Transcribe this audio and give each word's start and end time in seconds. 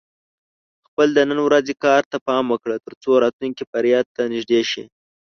خپل 0.87 1.07
د 1.17 1.19
نن 1.29 1.39
ورځې 1.47 1.73
کار 1.85 2.01
ته 2.11 2.17
پام 2.27 2.45
وکړه، 2.49 2.75
ترڅو 2.85 3.11
راتلونکې 3.23 3.63
بریا 3.71 3.99
ته 4.15 4.21
نږدې 4.33 4.61
شې. 4.71 4.83